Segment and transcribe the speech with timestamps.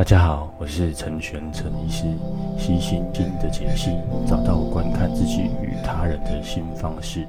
[0.00, 2.04] 大家好，我是陈玄陈医师，
[2.58, 3.90] 悉心经的解析，
[4.26, 7.28] 找到观看自己与他人的新方式。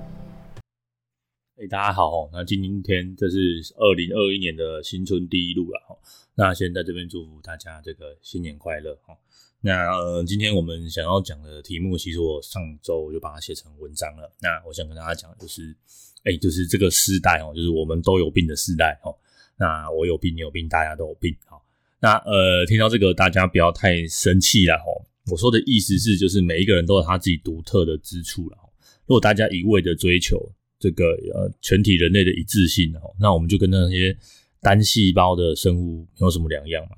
[1.57, 5.97] 哎，大家好，那今天这是二零二一年的新春第一路了哈。
[6.35, 9.17] 那先在这边祝福大家这个新年快乐哈。
[9.59, 14.31] 那呃，今天我们想要讲的题目，其实我上周就把它写成文章了。
[14.39, 15.75] 那我想跟大家讲的就是，
[16.23, 19.13] 哎，就是这个时代哦，就是我们都有病的时代哦。
[19.57, 21.35] 那我有病，你有病，大家都有病。
[21.45, 21.60] 好。
[22.01, 25.05] 那呃，听到这个大家不要太生气了吼。
[25.31, 28.57] 我说的意思是，就是每一个人都有他自己独特的之处了。
[29.05, 34.17] 如果大家一味的追求这个呃全体人类的一致性哦，那我们就跟那些
[34.61, 36.97] 单细胞的生物没有什么两样嘛。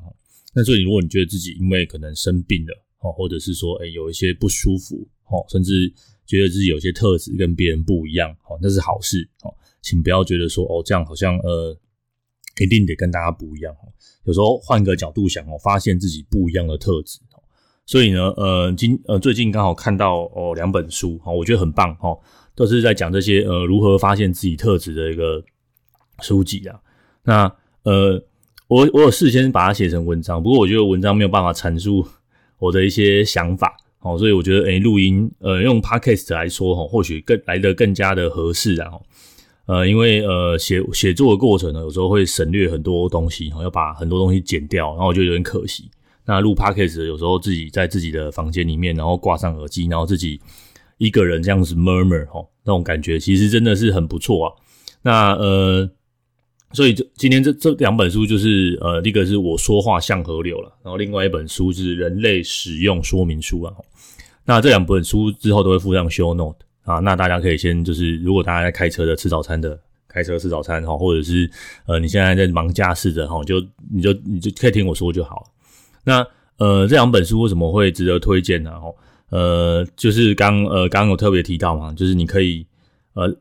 [0.55, 5.93] 那所以如果你觉得自己因为可能生病了哦，或者是说诶有一些不舒服哦，甚至
[6.25, 11.77] 觉得自己有些特质跟别人不一样哦，那是好事哦，请不要觉得说哦这样好像呃。
[12.59, 13.89] 一定得跟大家不一样哦。
[14.25, 17.41] 有时候换个角度想哦，发现自己不一样的特质哦。
[17.85, 22.17] 所以呢，呃，今呃最近刚好看到哦两本书哈，我觉得很棒哈，
[22.55, 25.43] 都是在讲这些呃如何发现自己特质的一个
[26.21, 26.79] 书籍啊。
[27.23, 28.23] 那呃，
[28.67, 32.07] 我我有事先把它写成文章，不过我觉得文章没有办法阐述
[32.59, 38.91] 我的一些想法哦，所以我觉得诶录音呃用 Podcast 来说哈，或许更来得更加的合适啊。
[39.65, 45.89] 呃，因为呃写写作的过程呢，有时候会省略很多东西，要把很多东西剪掉，然后我觉得有点可惜。
[46.25, 50.39] 那录 Podcast 有时候自己在自己的房间里面，然后挂上耳机，然后自己
[50.97, 54.53] 一个人这样子 murmur 齁，那种感觉其实真的是很不错啊。
[55.01, 55.89] 那呃，
[56.71, 63.73] 所以这今天这这两本书就是呃，一个是我说话像河流了，然后另外一本书就是人类使用说明书啊。
[64.45, 66.59] 那这两本书之后都会附上 show note。
[66.83, 71.49] 啊，那大家可以先就是，如果大家在开车的、吃早餐的、开车吃早餐哈，或者是
[71.85, 75.49] 呃你现在在忙家事的哈，就你就你就可以听我说就好。
[76.03, 76.25] 那
[76.57, 78.71] 呃这两本书为什么会值得推荐呢？
[78.71, 78.93] 哦，
[79.29, 82.65] 呃就是刚呃刚刚有特别提到嘛，就是你可以
[83.13, 83.33] 呃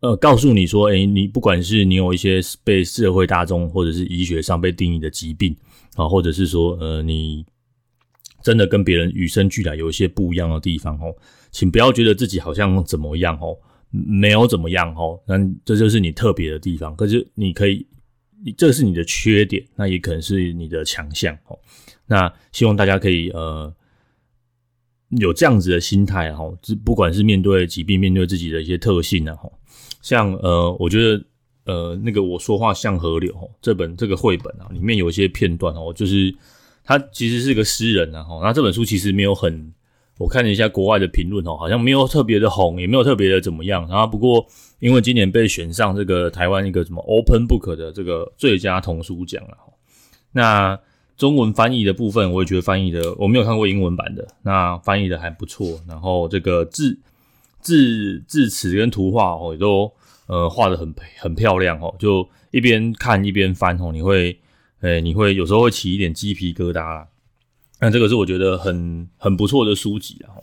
[0.00, 5.56] 呃告诉你说，诶你不管是你有一些被社会大众或者是医学上被定义的疾病
[5.96, 7.46] 啊，或者是说呃你。
[8.42, 11.14] 真的跟别人与生俱来有一些不一样的地方哦，
[11.50, 13.56] 请不要觉得自己好像怎么样哦，
[13.90, 16.96] 没有怎么样哦，那这就是你特别的地方。
[16.96, 17.86] 可是你可以，
[18.44, 21.58] 你这是你的缺点，那也可能是你的强项哦。
[22.06, 23.72] 那希望大家可以呃
[25.18, 26.44] 有这样子的心态哈，
[26.84, 29.50] 不管是面对疾病，面对自己的一些特性呢哈，
[30.00, 31.24] 像呃，我觉得
[31.66, 36.34] 呃那个我说话像河流，这本这个绘本啊，里面有一些片段哦，就是。
[36.90, 39.72] 他其实是个诗人啊，后，那这本书其实没有很，
[40.18, 43.86] 我看了一下国外的评论哦，好像没有特别的红，也没有特别的怎么样。
[43.88, 44.44] 然后不过
[44.80, 49.56] 因为今年被选上这个台湾一个什么 Open Book 的这个最佳童书奖了，
[50.32, 50.76] 那
[51.16, 55.80] 中文翻译的部分我也觉得翻译的，我没有看过英文版的，那翻译的还不错。
[55.86, 56.98] 然后这个字
[57.60, 59.88] 字字词跟图画哦，也都
[60.26, 64.36] 呃画得很很漂亮哦，就一边看一边翻哦，你会。
[64.80, 67.04] 哎，你会有时候会起一点鸡皮疙瘩。
[67.80, 70.36] 那这个是我觉得很很不错的书籍啊。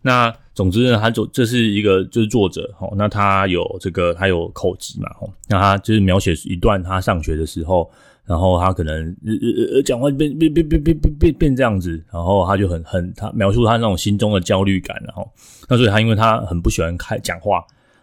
[0.00, 5.08] 那总之呢，他就这是一个就是作者哈，那他有这个他有口疾嘛，
[5.48, 7.90] 那他就是描写一段他上学的时候，
[8.24, 15.28] 然后他可能呃呃呃讲话变变变变变变变变这样子，然后他就很很他描述他那种心中的焦虑感，然后
[15.68, 17.62] 那所以他因为他很不喜欢开讲话，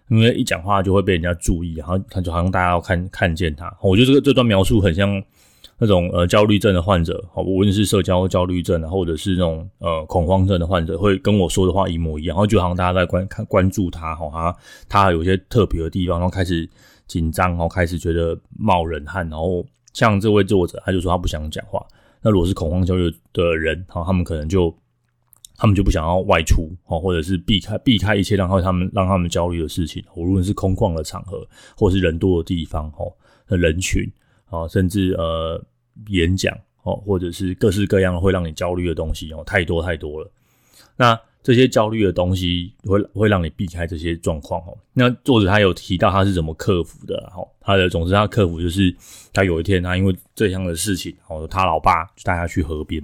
[0.09, 3.73] 因为一讲话就会被人家注意，然后他就好像大家要看看见他。
[3.81, 5.23] 我觉得这个这段描述很像。
[5.77, 16.69] 那种呃焦虑症的患者，好，无论是社交焦虑症，或者是那种呃恐慌症的患者，会跟我说的话一模一样，然后就好像大家在关看关注他，哈，他他有些特别的地方，然后开始
[17.07, 21.85] 紧张，然后开始觉得冒冷汗，然后像这位作者，他就说他不想讲话。
[22.21, 24.73] 那如果是恐慌焦虑的人，哈，他们可能就
[25.57, 33.05] 他们就不想要外出，哈，或者是避开避开一切让他们让他们焦虑的事情，无论是空旷的场合，或是人多的地方，哈，
[33.49, 34.09] 人群。
[34.49, 35.61] 哦，甚至呃
[36.07, 40.31] 演讲哦，或者是各式各样会让你焦虑的东西哦，太多太多了。
[40.95, 44.77] 那这些焦虑的东西会会让你避开这些状况哦。
[44.93, 47.47] 那作者他有提到他是怎么克服的哦？
[47.59, 48.95] 他的总之他克服就是
[49.33, 53.01] 他有一天他因为这样的事情哦，他老爸就带他去河边，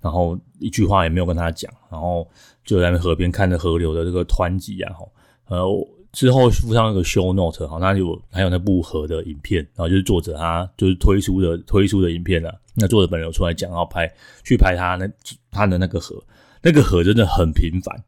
[0.00, 2.28] 然后一句话也没有跟他讲，然后
[2.64, 5.06] 就在那河边看着河流的这个湍急啊哈，
[5.48, 5.88] 呃。
[6.12, 12.60] 之后附上那个 show note，好，那就还有那部河的影片，然后就是作者他就是推出的推出的影片了。
[12.74, 14.10] 那作者本人有出来讲，然后拍
[14.42, 15.08] 去拍他那
[15.50, 16.22] 他的那个河，
[16.62, 18.02] 那个河真的很平凡，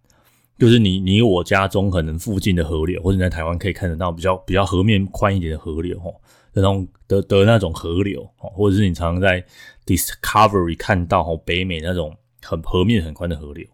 [0.59, 6.21] 就是你你我家中可能附近的河流，或者你在台湾可以看得到比较比较河面宽一点的河流，吼，
[6.53, 9.45] 那种的的那种河流，或者是你常常在
[9.87, 13.67] Discovery 看到吼北美那种很河面很宽的河流，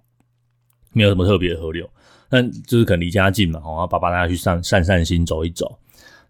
[0.92, 1.88] 没有什么特别的河流，
[2.28, 5.78] 但就是可能离家近嘛，然后，爸爸带他去散散散心，走一走。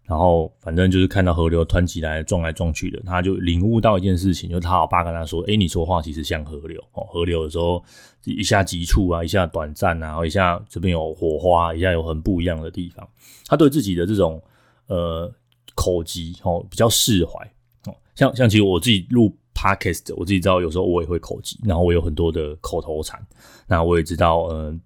[0.05, 7.83] 然后反正就是看到河流湍急来撞来撞去的，他就领悟到一件事情，就是他老爸跟他说：“诶，你说话其实像河流哦，河流有时候
[8.23, 13.07] 一下急促啊，一下短暂啊，然后一下这边有火花，一下有很不一样的地方。”
[13.45, 14.41] 他对自己的这种
[14.87, 15.31] 呃
[15.75, 17.39] 口疾哦比较释怀
[17.85, 23.23] 哦，像像其实我自己录 podcast，我自己知道有时候我也会口疾，然后我有很多的口头禅，
[23.67, 24.81] 那我也知道嗯。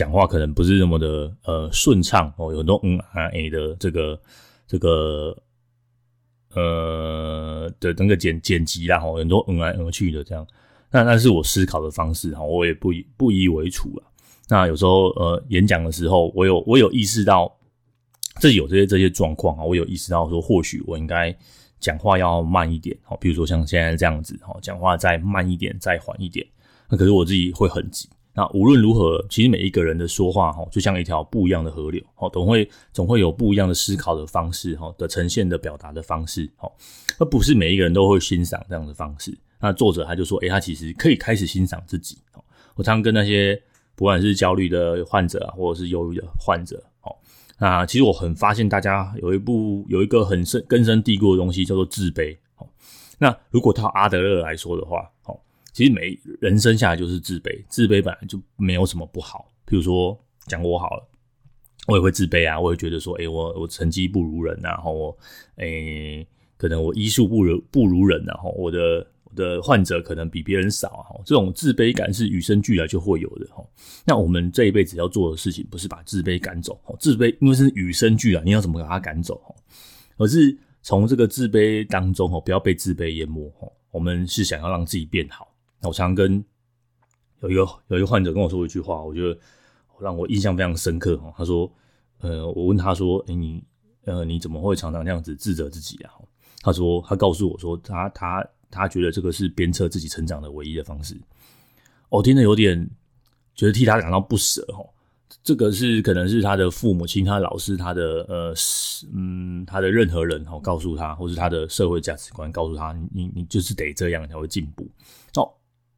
[0.00, 4.18] 讲话可能不是那么的呃顺畅哦，有很多嗯啊诶的这个
[4.66, 5.36] 这个
[6.54, 10.46] 呃的那个剪剪辑啦，吼，很多嗯来嗯去的这样，
[10.90, 14.02] 那那是我思考的方式哈，我也不以不以为耻了。
[14.48, 17.54] 那有时候呃演讲的时候，我有我有意识到
[18.36, 21.36] 自己有这些这些状况啊，我有意识到说或许我应该
[21.78, 26.46] 讲话要慢一点，哦，比如说像现在这样子哦，讲话再慢一点，再缓一点，
[26.88, 28.08] 那可是我自己会很急。
[28.32, 36.70] 那无论如何，其实每一个人的说话哈，就像一条不一样的河流，哦，总会总会有不一样的思考的方式，哈的呈现的表达的方式，哈，
[37.18, 39.36] 而不是每一个人都会欣赏这样的方式。
[39.58, 42.18] 那作者他就说，诶，他其实可以开始欣赏自己。
[42.76, 43.60] 我常常跟那些
[43.96, 47.10] 不管是焦虑的患者啊，或者是忧郁的患者，哦，
[47.58, 52.36] 那其实我很发现大家有一部有一个很深根深蒂固的东西叫做自卑。
[52.58, 52.68] 哦，
[53.18, 55.36] 那如果套阿德勒来说的话，哦。
[55.72, 59.50] 其实每人生下来就是自卑，自卑本来就没有什么不好。
[59.66, 61.08] 譬如说，讲我好了，
[61.86, 65.18] 我也会自卑啊，我会觉得说，诶，我我成绩不如人啊，然后我，
[65.56, 66.26] 诶，
[66.56, 73.64] 可能我医术不如不如人啊，然后我的我的患者可能比别人少啊，这种自卑感是与生俱来就会有的哈。
[74.04, 79.40] 那我们这一辈子要做的事情，不是把自卑赶走，自卑因为是与生俱来，你要怎么把它赶走？
[80.16, 83.72] 而是从这个自卑当中哦，不要被自卑淹没哦。
[83.90, 85.49] 我们是想要让自己变好。
[85.82, 86.44] 我常跟
[87.40, 89.38] 有一个有一个患者跟我说一句话，我觉得
[89.98, 91.32] 让我印象非常深刻哦。
[91.36, 91.70] 他说
[92.20, 93.64] ：“呃，我问他说，诶，你
[94.04, 96.12] 呃你怎么会常常这样子自责自己啊？”
[96.62, 101.18] 他说：“他告诉我说，他他他觉得这个是鞭策自己成长的唯一的方式。”
[102.10, 102.90] 我听得有点
[103.54, 104.88] 觉得替他感到不舍哦。
[105.42, 108.54] 这个是可能是他的父母亲、他的老师、他的呃
[109.14, 114.86] 嗯他的任何人哦告诉他，或是他的社会价值观告诉他，你你就是得这样才会进步
[115.36, 115.50] 哦。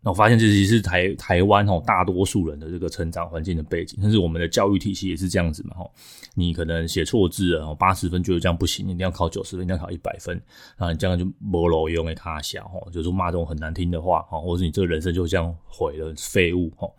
[0.05, 5.91] 那我发现这其实是台台湾吼大多数人的这个成长环境的背景，但是我们的教育体系也是这样子嘛吼。
[6.35, 10.41] 你可能写错字了，八十分觉得这样不行，一定要考九十分，一定要考一百分，
[10.77, 16.95] 啊，你这样就没路用的卡小吼，就是骂这种很难听的话吼，或者你这个人生就这样毁了，废物吼。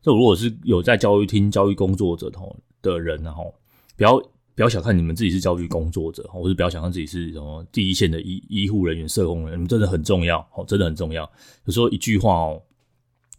[0.00, 3.54] 这如果是有在教育厅教育工作者吼的人吼，
[3.96, 4.22] 不要。
[4.58, 11.22] 不要小看你们自己是教育工作者，或是不要小看自己是什么第一线的医医护人员、社工人员，你们真的很重要，哦，真的很重要。
[11.66, 12.60] 有时候一句话哦，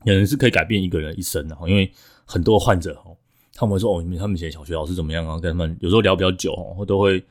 [0.06, 1.92] 有人是可以改变一个人一生的，因为
[2.24, 3.18] 很多患者哦，
[3.54, 5.38] 他们会说哦，他们以前小学老师怎么样啊？
[5.38, 7.22] 跟他们有时候聊比较久哦，都会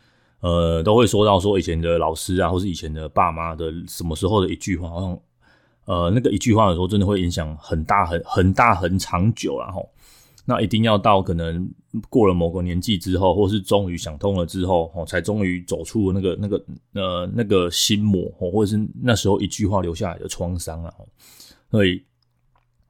[0.40, 5.18] 呃都会说到说以前的老师啊，或是以前的爸妈的什么时候的一句话，好像
[5.86, 9.88] 呃那个一句话的时候，真的会影响很大很很大很长久，然后。
[10.50, 11.70] 那一定要到可能
[12.08, 16.64] 过了某个年纪之后，或是终于想通了之后，哦，才终于走出那个那个
[16.94, 20.94] 呃那个心魔哦，或者是那时候一句话留下来的创伤啊。
[21.70, 22.02] 所以，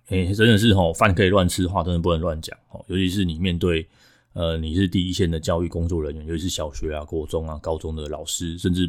[0.06, 2.56] 诶，真的是哦，饭可以乱吃，话真的不能乱讲。
[2.70, 3.84] 哦，尤其是你面对
[4.34, 8.88] 呃你是第一线的教育工作人员，尤其是小学啊、国中啊、高中的老师，甚至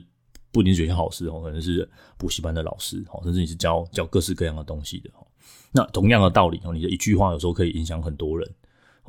[0.52, 1.90] 不仅学校老师哦，可能是
[2.20, 5.26] 补习班的老师，哦，甚至你是教教各式各样的东西的哦。
[5.72, 8.48] 那同样的道理哦，你的一句话有时候可以影响很多人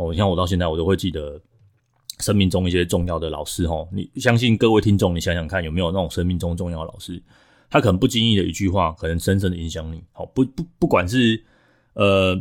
[0.00, 0.14] 哦。
[0.14, 1.40] 像我到现在，我都会记得
[2.18, 3.86] 生命中一些重要的老师哦。
[3.92, 7.22] 你相信各位听众，你想想看，有没有那种生命中重要的老师？
[7.68, 10.02] 他可能不经意的一句话，可能深深的影响你。
[10.12, 11.40] 好，不不不管是
[11.94, 12.40] 呃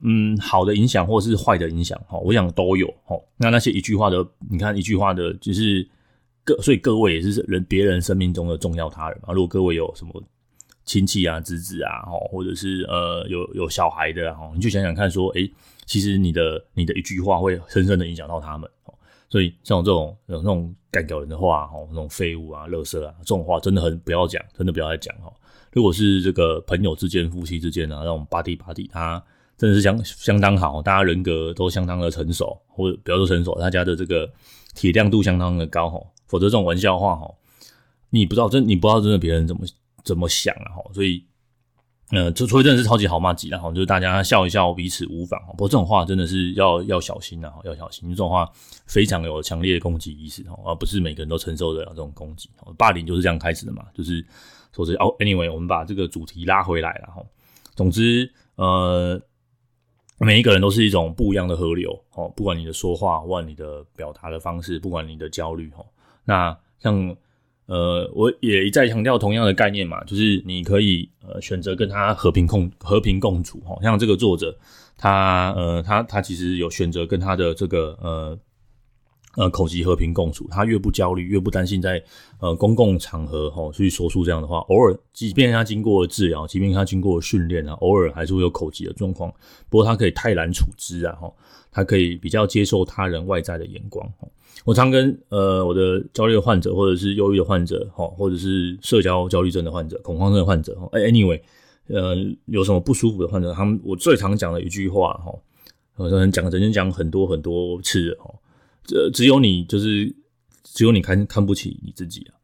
[0.00, 2.86] 嗯好的影响，或是坏的影响，哈，我想都有。
[3.04, 5.88] 哈，那那些一句话的，你看一句话的，就是
[6.44, 9.32] 各所以各位也是人别人生命中的重要他人啊。
[9.32, 10.22] 如果各位有什么？
[10.84, 15.50] 亲戚啊，侄子啊，或者是呃，有有小孩的啊，你就想想看，说，诶，
[15.86, 18.70] 其实你的你的一句话会深深的影响到他们，
[19.30, 25.32] 所以像我这种有那种干掉人的话，哈，那种废物啊、垃圾啊，这种话真的很不要讲，真的不要再讲哈。
[25.72, 29.22] 如果是这个朋友之间、夫妻之间啊，那种巴蒂巴蒂他
[29.56, 34.30] 真的是相相当好，大家人格都相当的成熟，或者不要说成熟，大家的这个
[34.74, 35.98] 体谅度相当的高哈。
[36.26, 37.34] 否则这种玩笑话哈，
[38.10, 39.62] 你不知道真你不知道真的别人怎么。
[40.04, 40.76] 怎么想啊？
[40.76, 41.24] 哈，所以，
[42.10, 45.40] 呃，就除非真的是超级好麻吉了哈，就是大家笑一笑，彼此无妨。
[45.52, 48.08] 不过这种话真的是要要小心啊，要小心。
[48.10, 48.48] 这种话
[48.86, 52.50] 非常有强烈的攻击意识哈，而不是每个人都承受得了这种攻击。
[52.76, 54.24] 霸凌就是这样开始的嘛，就是
[54.72, 57.24] 说是哦，anyway，我们把这个主题拉回来了哈。
[57.74, 59.20] 总之，呃，
[60.18, 65.84] 每一个人都是一种不一样的河流哦，不管你的说话，或你的表达的方式，不管你的焦虑哈。
[66.24, 67.16] 那像
[67.66, 73.76] 呃，我也一再强调同样的概念嘛，就是你可以呃选择跟他和平共和平共处哈。
[73.82, 74.56] 像这个作者，
[74.96, 78.38] 他呃他他其实有选择跟他的这个呃。
[79.36, 82.00] 呃，口疾和平共处，他越不焦虑，越不担心在
[82.38, 84.58] 呃公共场合哈去说出这样的话。
[84.68, 89.28] 偶尔，即便他经过了治疗，即便他经过了训练啊，偶尔还是会有口疾的状况。
[89.68, 91.28] 不过他可以泰然处之啊，哈，
[91.74, 94.08] 他可以比较接受他人外在的眼光。
[94.64, 101.40] 我常跟呃我的焦虑的患者，或者是忧郁的患者，哈，或者是社交焦虑症的患者、恐慌症的患者，哎，anyway，
[101.88, 102.14] 呃，
[102.46, 105.34] 有什么不舒服的患者，他们我最常讲的一句话，哈，
[105.96, 108.32] 我可能讲曾经讲很多很多次，哈。
[108.86, 110.14] 这只有你，就是
[110.62, 112.36] 只有你看看不起你自己啊，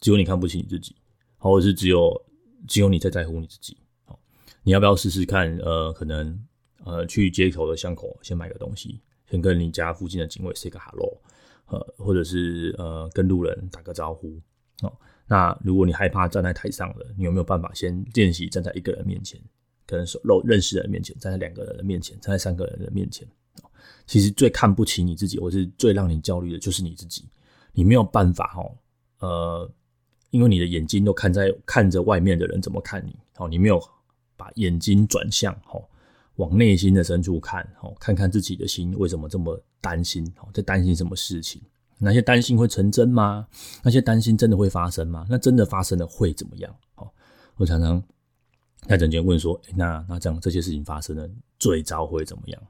[0.00, 0.94] 只有你看不起你自己，
[1.38, 2.22] 或者是只有
[2.66, 3.76] 只有你在在乎你自己。
[4.04, 4.18] 好，
[4.62, 5.58] 你要不要试试看？
[5.58, 6.38] 呃，可能
[6.84, 11.20] 呃，去街头的巷口先买个东西，先跟你家附近的警卫 say 个 hello，
[11.66, 14.38] 呃，或者是呃，跟路人打个招呼。
[14.82, 14.92] 哦，
[15.26, 19.40] 那如果你害怕站在台上的，你有没有办法先练习站在一个人面前，
[19.86, 23.26] 可能是认识人面前，站在两个人的面前，站在三个人的面前？
[24.06, 27.24] 其实最看不起你自己，或是最让你焦虑的，就是你自己。
[27.72, 28.76] 你没有办法哦，
[29.20, 29.70] 呃，
[30.30, 33.80] 因为你的眼睛都看在看着外面的人怎么看你，哦，你没有
[34.36, 35.82] 把眼睛转向，哦，
[36.42, 41.62] 往内心的深处看，哦，看看自己的心为什么这么担心，哦，在担心什么事情？
[41.98, 43.46] 那些担心会成真吗？
[43.82, 45.24] 那些担心真的会发生吗？
[45.30, 46.74] 那真的发生了会怎么样？
[46.96, 47.08] 哦，
[47.56, 48.02] 我常常。
[48.88, 52.60] 那整间问说：“、那那这样这些事情发生了，最糟会怎么样？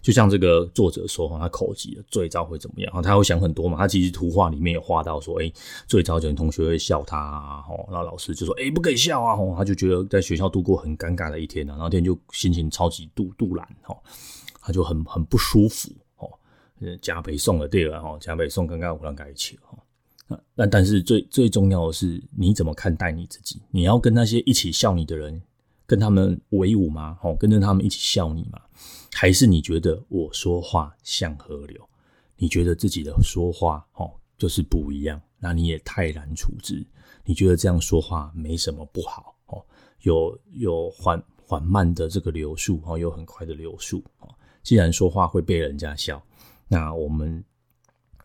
[0.00, 3.02] 就像这个作者说，他口疾了，最糟会怎么样？
[3.02, 3.78] 他会想很多嘛。
[3.78, 5.52] 他其实图画里面有画到说，哎、
[5.86, 13.96] 最糟就是同学会笑他，然后老师就说，哎、不可以笑啊，哦，他就觉得在学校度过很尴尬的一天，然后天就心情超级杜杜烂，哈，
[14.60, 16.28] 他就很很不舒服，哦，
[17.00, 19.78] 加倍送了对了，哈，加倍送刚刚我让在一起，哈。
[20.56, 23.62] 那但是最最重要的是，你怎么看待你自己？
[23.70, 25.40] 你要跟那些一起笑你的人。”
[25.92, 27.18] 跟他们为伍吗？
[27.20, 28.58] 哦，跟着他们一起笑你吗？
[29.12, 31.86] 还是你觉得我说话像河流？
[32.34, 35.20] 你觉得自己的说话哦就是不一样？
[35.38, 36.82] 那你也泰然处之？
[37.26, 39.36] 你觉得这样说话没什么不好？
[39.48, 39.62] 哦，
[40.00, 44.34] 有有缓缓慢的这个流速哦，有很快的流速哦。
[44.62, 46.24] 既然说话会被人家笑，
[46.68, 47.44] 那我们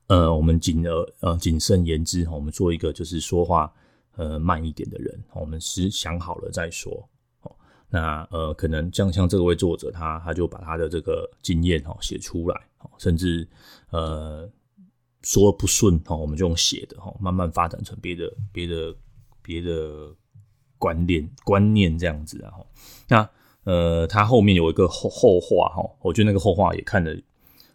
[0.07, 3.69] 呃，我们谨而呃谨慎言之，我们做一个就是说话
[4.15, 5.21] 呃慢一点的人。
[5.33, 7.05] 我们是想好了再说。
[7.89, 12.61] 那呃，可能像像这位作者，他他就把他的这个经验哦写出来，
[12.97, 13.47] 甚至
[13.91, 14.45] 呃
[15.23, 18.93] 说不顺哦，我们就用写的哦，慢慢发展成别的别的
[19.41, 20.13] 别的
[20.77, 22.51] 观念观念这样子啊。
[23.07, 23.29] 那
[23.63, 27.17] 呃，他后面有一个后后话哈，我觉得那个后话也看得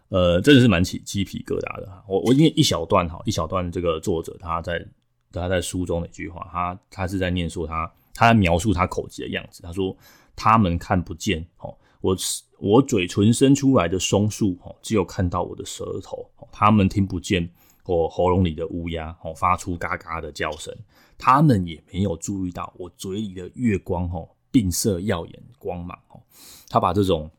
[0.09, 2.03] 呃，真的是蛮起鸡皮疙瘩的。
[2.07, 4.85] 我我念一小段哈，一小段这个作者他在
[5.31, 7.91] 他在书中的一句话，他他是在念说他。
[8.13, 9.97] 他描述他口疾的样子，他说
[10.35, 12.15] ：“他们看不见，哦，我
[12.59, 16.29] 我嘴唇伸出来的松树，哦，只有看到我的舌头。
[16.51, 17.49] 他们听不见
[17.85, 20.71] 我喉咙里的乌鸦，哦，发出嘎嘎的叫声。
[21.17, 25.97] 他们也没有注意到我嘴里的月光，哦，迸射耀眼光芒。
[26.09, 26.21] 哦，
[26.69, 27.29] 他把这种，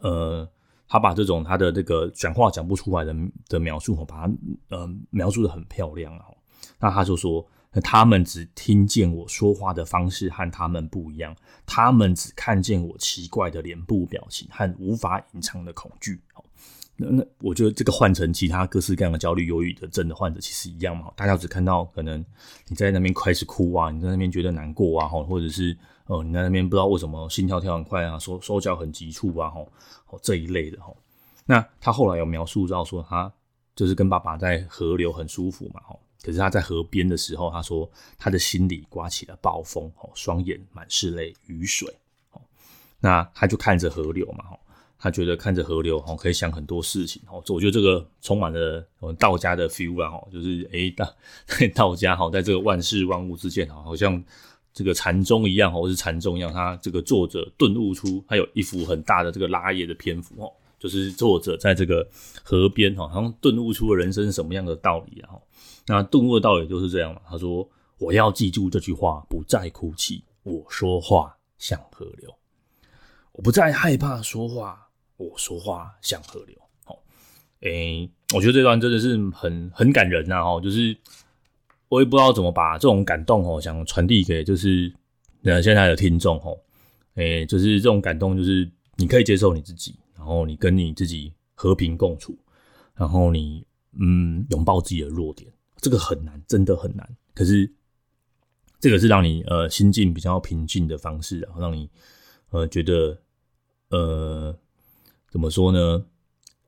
[0.00, 0.48] 呃，
[0.88, 3.14] 他把这种他的这个讲话讲不出来的
[3.48, 4.32] 的描述，哦，把它
[4.70, 6.24] 呃描述的很漂亮啊。
[6.78, 16.20] 那他就说。”那他们只听见我说话的方式和他们不一样，他们只看见我奇怪的脸部表情和无法隐藏的恐惧。
[16.96, 21.10] 那那我觉得这个换成其他各式各样的焦虑、忧郁的症的患者，其实一样嘛。
[21.16, 22.22] 大家只看到可能
[22.68, 25.74] 你在那边开始哭啊，你在那边觉得难过啊，或者是
[26.06, 29.72] 哦你在那边不知道为什么心跳跳很快啊，手手脚很急促啊，吼，
[30.08, 30.96] 哦这一类的吼。
[31.46, 33.32] 那他后来有描述到说，他
[33.74, 36.00] 就是跟爸爸在河流很舒服嘛，吼。
[36.22, 41.88] 可是他在河边的时候，他说他的心里刮起了暴风，哦，双眼满是泪雨水，
[42.32, 42.40] 哦，
[43.00, 44.58] 那他就看着河流嘛，哦，
[44.98, 51.14] 他觉得看着河流，哦，可以想很多事情，哦，我觉得这个充满了我们道家的 feel 啊，哦，就是诶，道
[51.74, 54.22] 道家，哈，在这个万事万物之间，哈，好像
[54.74, 62.06] 这个禅宗一样，或是禅宗一样，他这个作者顿悟出，他有一幅很大的这个拉页的篇幅，哦，就是作者在这个
[62.42, 65.30] 河边，哈，好像顿悟出了人生什么样的道理啊，
[65.90, 67.20] 那顿悟的道理就是这样嘛。
[67.28, 67.68] 他说
[67.98, 70.22] ：“我要记住这句话，不再哭泣。
[70.44, 72.32] 我说话像河流，
[73.32, 74.88] 我不再害怕说话。
[75.16, 76.96] 我说话像河流。”好，
[77.62, 80.40] 诶，我觉得这段真的是很很感人呐。
[80.40, 80.96] 哦，就是
[81.88, 84.92] 我也不知道怎么把这种感动哦，想传递给就是
[85.42, 86.56] 呃现在的听众哦，
[87.16, 92.38] 诶，就是这种感动，就是你可以接受你自己，然后你跟你自己和平共处，
[92.94, 93.66] 然后你
[93.98, 97.16] 嗯拥抱自己的弱点，这个很难，真的很难。
[97.34, 97.70] 可是
[98.78, 101.88] 这个是让你呃心境比较平静的方式，然后让你
[102.50, 103.18] 呃觉得
[103.90, 104.56] 呃
[105.30, 106.04] 怎么说呢？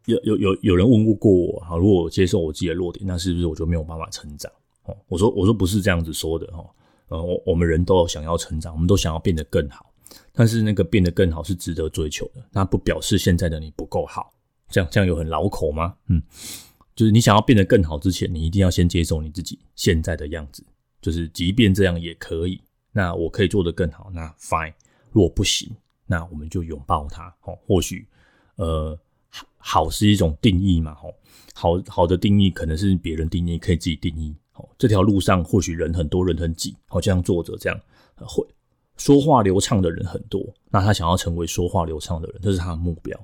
[0.06, 4.50] 有有有有人问过我，哈，如果我接受我自己的弱点，那是不是我就没有办法成长？
[4.82, 6.68] 哦，我说我说不是这样子说的哈，
[7.06, 9.94] 呃，我我们人都想要成长，我们都想要变得更好，
[10.32, 14.32] 但是那个变得更好是值得追求的，那不表示现在的你不够好，
[14.68, 15.94] 这样这样有很老口吗？
[16.08, 16.20] 嗯，
[16.94, 20.64] 就是你想要变得更好之前，你一定要先接受你自己现在的样子，
[21.00, 22.60] 就是即便这样也可以，
[22.92, 24.74] 那我可以做得更好，那 fine，
[25.10, 25.70] 如果不行，
[26.06, 28.06] 那我们就拥抱它，哦，或许
[28.56, 28.98] 呃。
[29.64, 31.14] 好是一种定义嘛，哦，
[31.54, 34.34] 好好的定义可能是别人定义，可以自己定义。
[34.54, 37.80] 哦，这条路上或许人很多，人很挤，好像作者这样，
[38.16, 38.44] 会
[38.98, 43.18] 说话流畅的人很多，那他想要成为说话流畅的人，这是他的目标，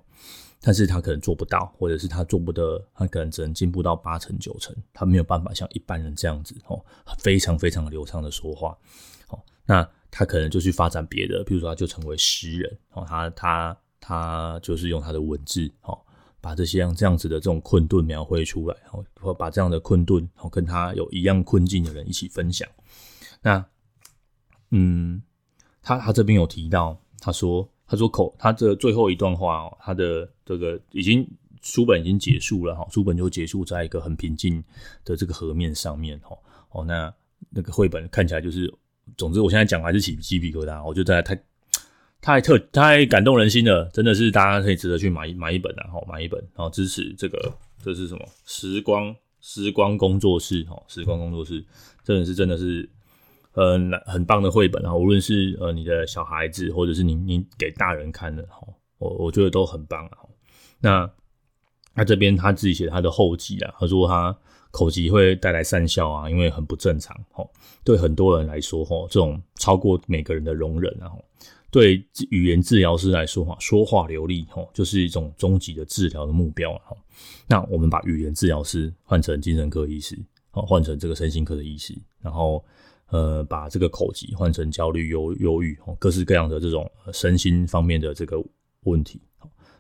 [0.61, 6.85] 但是他可能做不到，或者是他做不得，他可能只能进步到八成九成，他没有办法像一般人这样子，哦，
[7.19, 8.77] 非常非常流畅的说话，
[9.29, 13.77] 哦，那他可能就去发展别的，比如说他就成为诗人，哦，他他。
[14.01, 15.99] 他就是用他的文字，哦，
[16.41, 22.67] 把这些样这样子的这种困顿描绘出来，然后把这样的困顿，哦，跟他有一样困境的人一起分享。
[23.43, 23.63] 那，
[24.71, 25.21] 嗯，
[25.83, 31.29] 他他这边有提到，他说，他说口，他这最后一段话，他的这个已经
[31.63, 34.63] 书本已经结束了哈，书本就结束在一个很平静
[35.05, 36.39] 的这个河面上面，哦
[36.71, 37.13] 哦，那
[37.51, 38.73] 那个绘本看起来就是，
[39.17, 41.37] 总之我现在讲还是起鸡皮疙瘩，我就在太。
[42.21, 48.29] 太特太感动人心了，真的是大家可以值得去买买一本啊，好买一本，然后支持这个这是什么？
[48.45, 51.65] 时光时光工作室，哈，时光工作室
[52.03, 52.91] 真的是真的是
[53.67, 58.67] 很很棒的绘本啊，无论是呃你的小孩子，或者是你你给大人看的，哈，
[58.99, 60.19] 我我觉得都很棒啊。
[60.81, 61.11] 那
[61.95, 64.37] 他这边他自己写他的后记啊，他说他
[64.71, 67.45] 口疾会带来善笑啊，因为很不正常，哈，
[67.83, 71.11] 对很多人来说，哈，这种超过每个人的容忍，啊。
[71.71, 76.97] 对语言治疗师来说，哈，说话流利，吼，就是一种终极的治疗的目标，啊。
[77.47, 80.19] 那我们把语言治疗师换成精神科医师，
[80.51, 82.65] 好，换成这个身心科的医师，然后，
[83.09, 88.43] 呃，把这个口疾换成焦虑、忧忧郁，各式各样的这种身心方面的这个
[88.85, 89.21] 问题。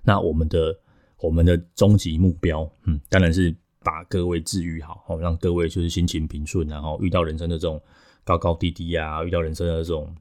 [0.03, 0.79] 那我们的
[1.19, 7.81] 我们的终极目标，嗯，当然是把各位治愈好，好，让各位就是心情平顺，然后遇到人生的这种
[8.25, 10.15] 高高低低啊，遇到人生的这种。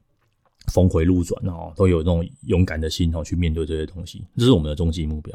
[0.72, 5.34] 峰回路转哦，都有那种勇敢的心哦，去面对这些东西，这是我们的终极目标。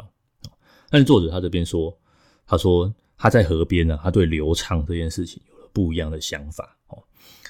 [0.91, 1.97] 但是作者他这边说，
[2.45, 7.01] 他说他在河边呢，他对流畅这件事情有了不一样的想法哦。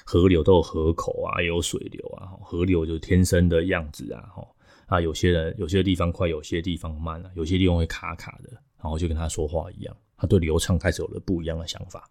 [0.04, 4.46] 河流都有河口啊，也有水流啊，河流就是天生的样子啊，哈
[4.86, 12.08] 啊，有些人有些地方快，有些地方慢啊，有些地方会卡卡的，然后就跟他说话一样，他对流畅开始有了不一样的想法。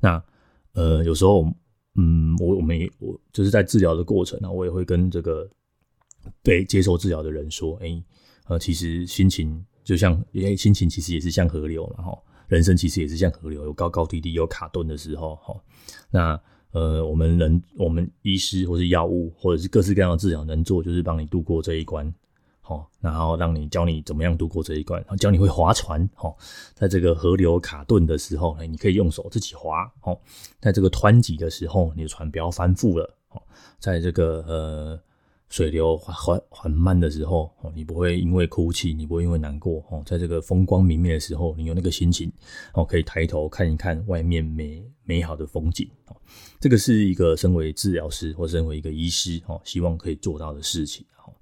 [0.00, 0.22] 那
[0.72, 1.46] 呃，有时候。
[1.96, 5.46] 嗯，我我们也我就是在治疗的过程呢，我也会跟这个
[6.40, 8.00] 被接受治疗的人说，哎、
[8.46, 12.16] 呃，其实心情就像，因为心情其实也是像河流，然后
[12.46, 15.60] 人生其实也是像河流，有高高低低，有卡顿的时候，哈。
[16.12, 16.40] 那
[16.72, 22.12] 呃，我们能，我们医师或是药物，或者是各式各样的治疗，能做就是帮你度过这一关。
[22.62, 26.08] 哦，然后让你教你怎么样度过这一关，然后教你会划船。
[26.18, 26.32] 哦，
[26.74, 29.92] 在这个河流卡顿的时候，你可以用手自己划。
[30.02, 30.16] 哦，
[30.60, 33.12] 在这个湍急的时候，你的船不要翻覆了。
[33.30, 33.42] 哦，
[33.80, 35.00] 在这个呃
[35.50, 39.84] 水流缓缓慢的时候，哦，你不会因为哭泣，你不会因为难过。
[39.90, 42.32] 哦，在这个风光明媚的时候，你有那个心情，
[42.72, 45.86] 哦，可以抬头看一看外面美美好的风景。
[46.06, 46.16] 哦，
[46.58, 51.04] 这个是一个身为治疗师或身为一个医师，哦，希望可以做到的事情。
[51.26, 51.34] 哦，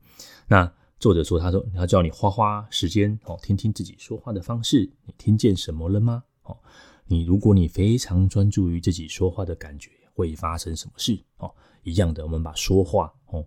[0.49, 0.73] 那。
[1.01, 4.81] 作者说：“他说，他叫你花花时间哦，听听自己说话的方式。
[5.07, 6.25] 你听见什么了吗？
[6.43, 6.59] 哦，
[7.07, 11.17] 你如果你非常专注于自己说话的感觉，会发生什么事？
[11.37, 13.47] 哦，一样的，我们把说话哦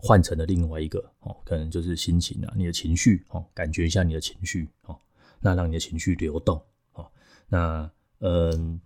[0.00, 4.98] 换成了另外一个哦，可能就是心情啊，你的情绪哦，感觉一下你的情绪哦，
[5.40, 6.60] 那让你的情绪流动
[6.94, 7.06] 哦。
[7.48, 8.80] 那嗯，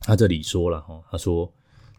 [0.00, 1.52] 他这里说了哈，他说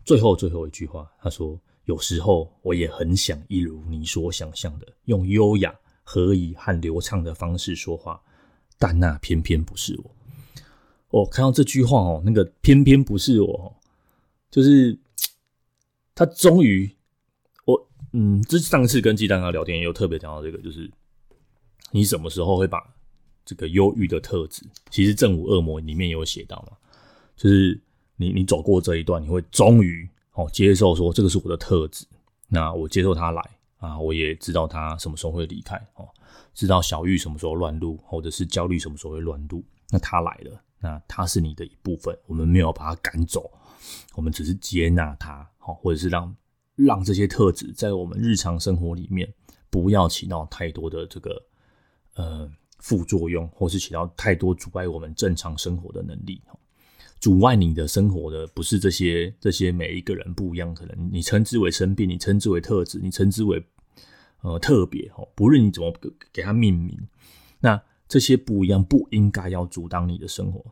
[0.03, 8.21] 最后最后一句话，他说。”有时候我也很想一如你所想象的，用优雅、合宜和流畅的方式说话，
[8.79, 10.15] 但那偏偏不是我。
[11.09, 13.75] 我看到这句话哦，那个偏偏不是我，
[14.49, 14.97] 就是
[16.15, 16.89] 他终于，
[18.13, 20.89] 嗯，这上次跟鸡蛋糕聊天也有特别讲到这个，就是
[21.91, 22.81] 你什么时候会把
[23.43, 26.77] 这个忧郁的特质，其实《正午恶魔》里面有写到嘛，
[27.35, 27.79] 就是
[28.15, 32.05] 你你走过这一段，你会终于哦接受说这个是我的特质，
[32.47, 33.41] 那我接受他来
[33.77, 36.07] 啊，我也知道他什么时候会离开哦，
[36.53, 43.51] 知道小玉什么时候乱入，或者是焦虑什么时候会乱入，那他来了，那他是你的一部分，我们没有把他赶走，
[44.13, 46.33] 我们只是接纳他，好，或者是让
[46.75, 49.31] 让这些特质在我们日常生活里面
[49.69, 51.41] 不要起到太多的这个
[52.15, 56.41] 呃副作用，或是起到太多阻碍我们正常生活的能力。
[57.19, 63.63] 阻碍你的生活的不是这些这些每一个人不一样，可能你称之为生病，你称之为特质，你称之为
[64.41, 66.99] 呃特别哦，不论你怎么给给它命名，
[67.61, 70.65] 那这些不一样不应该要阻挡你的生活。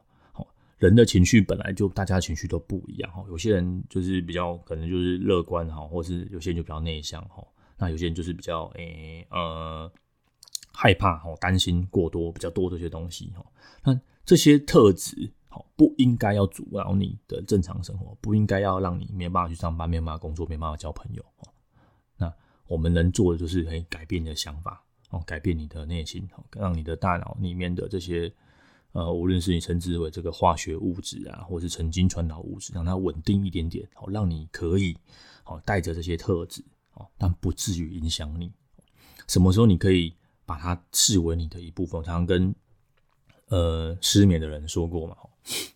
[0.82, 7.46] 人的情绪本来就大家情绪都不一样哈，有些人就是比较可能就是乐观哈，或是有些人就比较内向哈，
[7.78, 9.92] 那有些人就是比较诶、呃
[10.74, 13.46] 害怕哈，担心过多比较多这些东西哈，
[13.84, 15.32] 那这些特质。
[15.54, 21.22] 好，不应该要阻挠你的正常生活，不应该要让你没办法去上班，没办法工作，没办法交朋友。
[22.16, 22.34] 那
[22.68, 28.34] 我们能做的就是可以改变你的想法，哦，改变你的内心哦，让你的大脑里面的这些
[28.94, 34.98] 呃，无论是你称之为这个化学物质啊，或是神经传导物质，让它稳定一点点，好，让你可以
[35.44, 38.52] 好带着这些特质，哦，但不至于影响你。
[39.28, 40.14] 什么时候你可以
[40.46, 42.00] 把它视为你的一部分？
[42.00, 42.54] 我常常跟
[43.48, 45.16] 呃失眠的人说过嘛。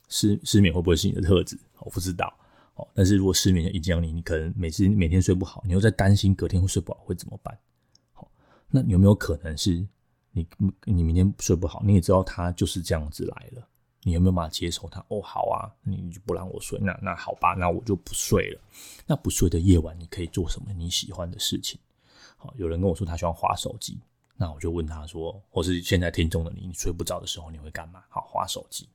[0.08, 1.58] 失失眠会不会是你的特质？
[1.80, 2.32] 我不知道
[2.76, 2.88] 哦。
[2.94, 7.58] 但是如果失眠影响你，你可能每次每天睡不好，你又在担心隔天会睡不好会怎么办？
[8.14, 8.30] 好，
[8.70, 9.88] 那有没有可能是
[10.36, 10.46] 你
[10.84, 13.66] 你明天睡不好，你也知道他就是这样子来了，
[14.04, 15.00] 你有没有办法接受他？
[15.08, 18.62] 哦，好啊，你就不让我睡，那那好吧，那我就不睡了。
[19.08, 21.80] 那不睡的夜晚，你可以做什么你喜欢的事情？
[22.36, 23.98] 好，有人跟我说他喜欢划手机，
[24.36, 28.04] 那我就问他说，或是现在听众的你，你睡不着的时候你会干嘛？
[28.10, 28.90] 好，划手机。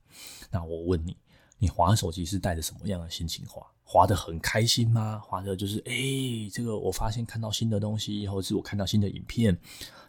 [0.51, 1.17] 那我问你，
[1.61, 3.65] 你划手机是带着什么样的心情划？
[3.85, 5.21] 划得很开心吗？
[5.23, 5.93] 划的就是，哎、
[6.53, 9.57] 这个我发现看到新的东西，或者是我看到新的影片。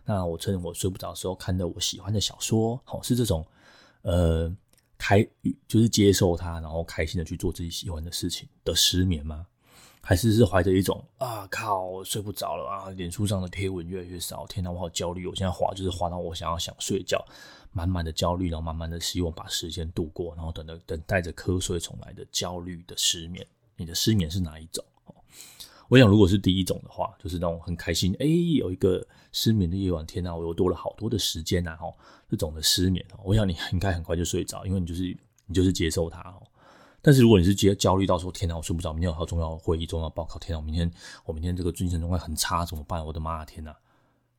[0.05, 3.45] 那我趁我睡不着的时候，看的我喜欢的小说，好，是这种，
[4.03, 4.51] 呃，
[4.97, 5.27] 开
[5.67, 9.45] 就是接受它，然后开心的去做自己喜欢的事情的失眠吗？
[10.01, 17.23] 还是是怀着一种啊靠，我睡不着了啊，脸书上的贴文越来越少，天哪，我好焦虑，我现在滑就是滑到我想要想睡觉。
[17.73, 23.47] 满满的焦虑，然后慢慢的希望把时间度过，然后等着等待着瞌睡重来的焦虑的失眠。
[23.77, 24.83] 你的失眠是哪一种？
[25.87, 28.25] 我想，如果是第一种的话，就是那种很开心，哎，
[28.57, 31.87] 有一个失眠的夜晚，天哪，我又多了好多的时间呐，哈，
[32.29, 35.03] 这种的失眠，我想你应该很快就睡着，因为你就是
[35.45, 36.43] 你就是接受它哦。
[37.01, 40.91] 但是如果你是接焦虑到说，天哪，我睡不着，明天有好重要会议，重要报告，天哪，我明天
[41.25, 43.05] 我明天这个精神状态很差，怎么办？
[43.05, 43.75] 我的妈呀，天哪！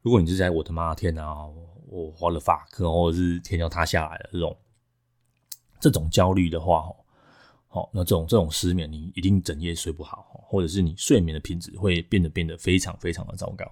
[0.00, 1.46] 如果你是在我的妈天哪！
[1.88, 4.56] 我花了法克，或者是天要塌下来了这种
[5.78, 6.84] 这种焦虑的话，
[7.68, 13.70] 好，那这种这种失眠，你一定整夜睡不好，或者是你睡眠的品质会变得变得非常非常的糟糕。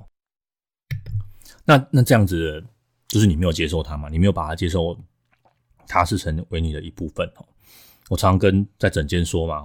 [1.64, 2.62] 那那这样子，
[3.08, 4.10] 就是你没有接受它嘛？
[4.10, 4.94] 你没有把它接受，
[5.86, 7.26] 它是成为你的一部分。
[8.10, 9.62] 我常常跟在诊间说嘛，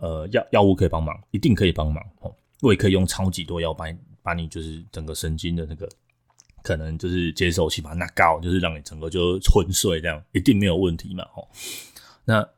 [0.00, 2.04] 呃，药药物可以帮忙，一定可以帮忙。
[2.60, 5.88] 我也可以用超级多药把你把你就是整个神经的那个。
[6.64, 11.22] 可能就是接受器把它拿高，就是让你整个就昏睡，这样一定没有问题嘛？
[11.30, 11.46] 吼，
[12.24, 12.48] 那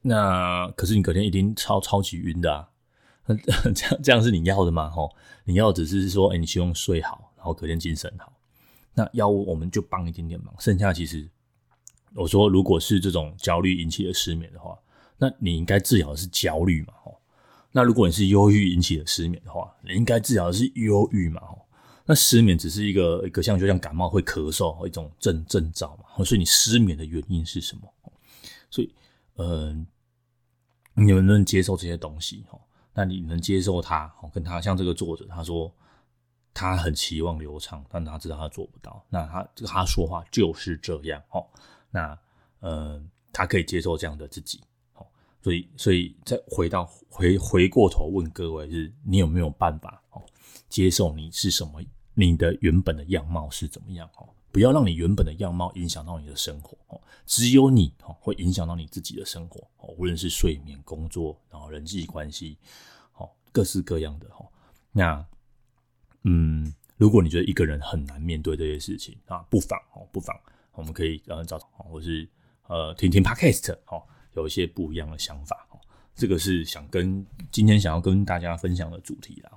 [0.00, 2.68] 那可是你隔天一定超超级晕的啊！
[3.72, 4.90] 这样这样是你要的吗？
[4.90, 8.32] 吼，你要只是说，哎、你希望睡好，然后隔天精神好。
[8.94, 11.30] 那药物我们就帮一点点忙，剩下其实
[12.14, 14.78] 我说，如果是这种焦虑引起的失眠的话，
[15.18, 16.92] 那你应该治疗的是焦虑嘛？
[17.02, 17.20] 吼，
[17.70, 21.40] 那如果你是忧郁引起的失眠的话，你应该治疗的是忧郁嘛？
[21.40, 21.58] 吼。
[22.04, 27.82] 那失眠只是一个一个像就像感冒会咳嗽一种症症兆嘛，所以你失眠的原因是什么？
[28.68, 28.92] 所以，
[29.36, 29.86] 嗯、
[30.94, 32.44] 你能不能接受这些东西？
[32.50, 32.58] 哈，
[32.92, 34.12] 那你能接受他？
[34.34, 35.72] 跟他像这个作者他说，
[36.52, 39.04] 他很期望流畅，但他知道他做不到。
[39.08, 41.40] 那他这个他说话就是这样，哈。
[41.92, 42.18] 那，
[42.58, 43.00] 呃，
[43.32, 44.60] 他可以接受这样的自己，
[44.92, 45.08] 好。
[45.40, 50.22] 所以，所以再回到回回过头问各位，是你有没有办法哦？
[50.68, 51.80] 接受你是什么，
[52.14, 54.28] 你的原本的样貌是怎么样哦？
[54.50, 57.00] 不要让你原本的样貌影响到你的生活哦。
[57.26, 62.58] 只有你哦会影响到你自己的生活哦，无论是睡眠、工作，然后人际关系，
[63.14, 64.46] 哦，各式各样的哈。
[64.92, 65.26] 那
[66.24, 70.38] 嗯，如果你觉得一个人很难面对这些事情啊，不妨哦，不妨
[70.74, 72.28] 我们可以呃找，或是
[72.68, 74.02] 呃听听 Podcast 哦，
[74.34, 75.78] 有一些不一样的想法哦。
[76.14, 79.50] 这个是想跟今天想要跟大家分享的主题啦。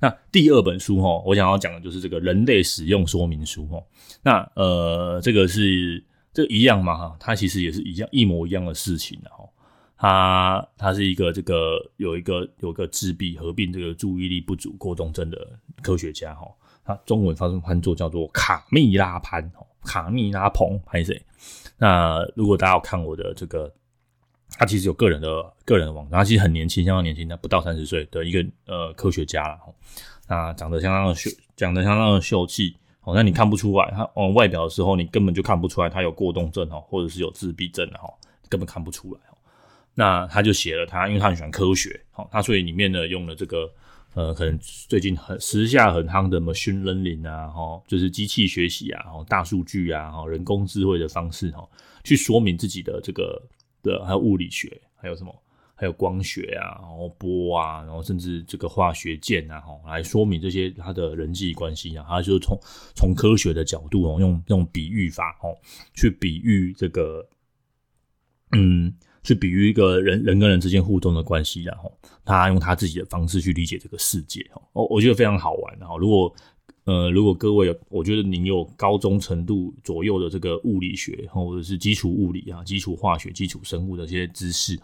[0.00, 3.82] 那第二本书哈，我想要讲的就是这个人类使用说明书哈。
[4.22, 9.48] 那呃，这个是这个一样嘛哈，它其实也是一样一模一样的事情的哈。
[9.96, 16.46] 他他是一个这个有一个有一个自闭合并这个注意力不足过动症的科学家哈，
[16.88, 19.52] 他中文翻翻作叫做卡蜜拉潘
[19.84, 21.22] 卡蜜拉彭还是谁？
[21.76, 23.70] 那如果大家要看我的这个，
[24.58, 25.28] 他其实有个人的
[25.66, 29.58] 个人的网站，他其实很年轻，相当年轻，他不到三十岁的一个呃科学家了。
[30.26, 38.08] 那长得相当的秀，长得相当的秀气，好像你看不出来他哦外表的时候，你根本就看不出来他有过动症哦，或者是有自闭症的哈，
[38.48, 39.20] 根本看不出来。
[39.94, 43.70] 那他就写了他，因为他很喜欢科学，好，他所以里面呢用了这个
[44.18, 51.64] 呃，可能最近很时下很夯的 machine learning 啊，哈，就是机器学习啊，哈，大数据啊，哈，人工智慧的方式哈，
[52.02, 53.40] 去说明自己的这个
[53.80, 55.32] 的，还有物理学，还有什么，
[55.76, 62.58] 还有光学啊，然后波啊，然后甚至这个化学键啊，哈，来说明这些他的人际关系啊，他就是从
[62.96, 65.54] 从科学的角度哦，用用比喻法哦，
[65.94, 67.24] 去比喻这个，
[68.50, 68.92] 嗯。
[69.22, 71.92] 去比喻一个人人跟人之间互动的关系，然后
[72.24, 75.78] 他用他自己的方式去理解这个世界，哦，我觉得非常好玩。
[75.78, 76.34] 然后，如果
[76.84, 84.74] 呃，如果各位，我觉得您有高中程度左右的这个物理学，或者是基础物理啊、基础化学、基础生物的一些知识，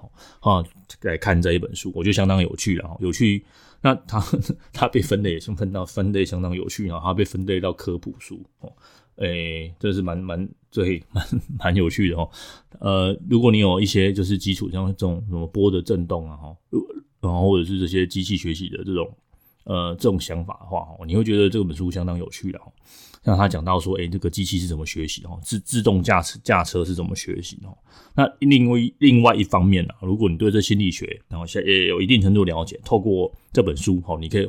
[0.40, 0.62] 哈，
[1.00, 2.76] 来看这一本书，我觉得相当有趣。
[2.76, 3.42] 然后有趣，
[3.80, 4.22] 那他
[4.70, 8.70] 他被分类也是分到分类相当有趣，然后他被分类到科普书，哦。
[9.16, 11.24] 诶、这是蛮蛮最蛮
[11.58, 12.28] 蛮有趣的哦。
[12.80, 16.56] 呃，如果你有一些就是基础像这种什么波的震动啊，哈，
[17.20, 19.08] 然后或者是这些机器学习的这种
[19.64, 22.72] 呃这种想法的话，你会觉得这本书相当有趣的哦。
[23.24, 25.38] 像他讲到说，诶、这个机器是怎么学习哦？
[25.42, 27.74] 自自动驾驶驾车是怎么学习哦？
[28.14, 34.46] 那另外另外一方面呢，如果你对这心理学然后也有一定程度了解，透过这本书哦，你可以。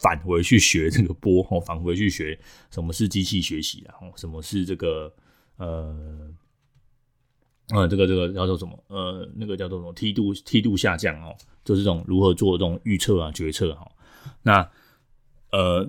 [0.00, 2.38] 返回去学这个波哦，返回去学
[2.70, 3.94] 什么是机器学习啊？
[4.16, 5.12] 什么是这个
[5.58, 5.94] 呃
[7.68, 8.82] 呃，这个这个叫做什么？
[8.88, 9.92] 呃，那个叫做什么？
[9.92, 13.86] 梯度梯度下降哦，就是这种如何做这种预测啊、决策哈。
[14.42, 14.68] 那
[15.52, 15.88] 呃，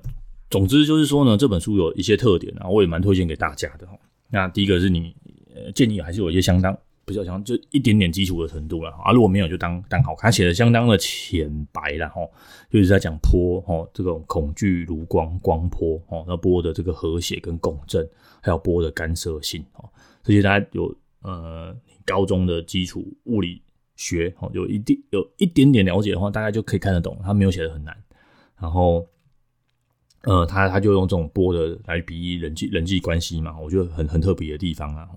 [0.49, 3.97] 总之就是说呢，这本书有一些特点啊，我也蛮推荐给大家的哈。
[4.29, 5.15] 那第一个是你
[5.55, 6.77] 呃，建议还是有一些相当。
[7.11, 12.21] 比较强就一点点基础的程度了啊，如果没有就当当好看，写的相当的浅白了哈，
[12.69, 18.07] 就是在讲波哈，这种恐惧卢光光波哦，那波的这个和谐跟共振，
[18.41, 19.89] 还有波的干涉性哦，
[20.23, 23.61] 这些大家有呃高中的基础物理
[23.97, 27.95] 学哦，有一定有一点点了解的话，大概就可以看得懂，他没有写的很难，
[28.57, 29.05] 然后
[30.23, 35.09] 呃他他就用这种波的来比喻人际人际关系嘛，我觉得很很特别的地方啊，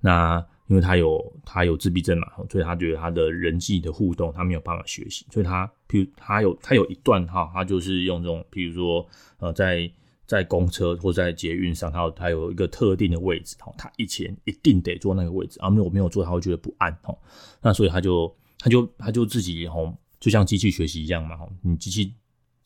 [0.00, 0.46] 那。
[0.68, 9.06] 因为他有他有自闭症嘛，所以他觉得他的人际的互动他没有办法学习，所以他，譬如他有他有一段哈，他就是用这种，譬如说
[9.38, 9.90] 呃，在
[10.26, 17.16] 在公车或在捷运上，他有他有一个特定的位置哈，他以前一定得坐那个位置，啊，没有没有坐他会觉得不安哈，
[17.62, 19.76] 那所以他就他就他就自己哈，
[20.18, 22.12] 就像机器学习一样嘛哈，你机器。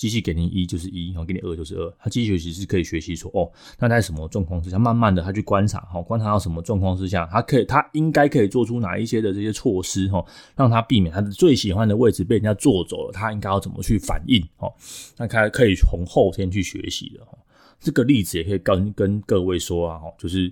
[0.00, 1.94] 机器给你一就是一，然后给你二就是二。
[1.98, 10.24] 它机器学习是可以学习说，哦，那在什么状况之下，慢慢的他去观察，哈，观察到什么状况之下，他可以，他应该可以做出哪一些的这些措施，哈，
[10.56, 14.72] 让他避免他的最喜欢的位置被人家坐走了，他应该要怎么去反应，哈，
[15.18, 17.36] 那他可以从后天去学习的，哈。
[17.78, 20.50] 这个例子也可以跟跟各位说啊，哈，就是